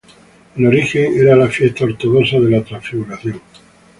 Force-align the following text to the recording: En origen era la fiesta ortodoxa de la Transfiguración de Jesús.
En 0.55 0.65
origen 0.65 1.13
era 1.15 1.35
la 1.35 1.47
fiesta 1.47 1.83
ortodoxa 1.85 2.39
de 2.39 2.49
la 2.49 2.63
Transfiguración 2.63 3.33
de 3.33 3.33
Jesús. 3.35 3.63